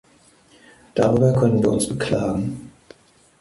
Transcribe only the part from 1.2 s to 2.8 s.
können wir uns beklagen.